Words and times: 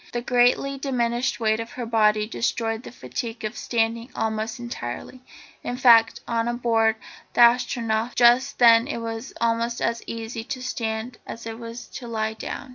The 0.13 0.21
greatly 0.21 0.79
diminished 0.79 1.39
weight 1.39 1.59
of 1.59 1.73
her 1.73 1.85
body 1.85 2.25
destroyed 2.27 2.81
the 2.81 2.91
fatigue 2.91 3.43
of 3.45 3.55
standing 3.55 4.09
almost 4.15 4.57
entirely. 4.57 5.21
In 5.63 5.77
fact, 5.77 6.21
on 6.27 6.57
board 6.57 6.95
the 7.35 7.41
Astronef 7.41 8.15
just 8.15 8.57
then 8.57 8.87
it 8.87 8.97
was 8.97 9.31
almost 9.39 9.79
as 9.79 10.01
easy 10.07 10.43
to 10.43 10.63
stand 10.63 11.19
as 11.27 11.45
it 11.45 11.59
was 11.59 11.85
to 11.89 12.07
lie 12.07 12.33
down. 12.33 12.69